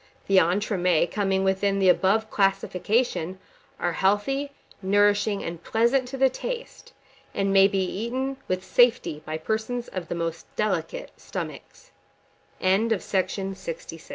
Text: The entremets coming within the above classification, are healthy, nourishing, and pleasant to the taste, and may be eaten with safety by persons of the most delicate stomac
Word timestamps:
The 0.25 0.39
entremets 0.39 1.11
coming 1.13 1.43
within 1.43 1.77
the 1.77 1.87
above 1.87 2.31
classification, 2.31 3.37
are 3.79 3.93
healthy, 3.93 4.51
nourishing, 4.81 5.43
and 5.43 5.63
pleasant 5.63 6.07
to 6.07 6.17
the 6.17 6.27
taste, 6.27 6.91
and 7.35 7.53
may 7.53 7.67
be 7.67 7.83
eaten 7.85 8.37
with 8.47 8.63
safety 8.65 9.21
by 9.27 9.37
persons 9.37 9.89
of 9.89 10.07
the 10.07 10.15
most 10.15 10.47
delicate 10.55 11.11
stomac 11.19 11.61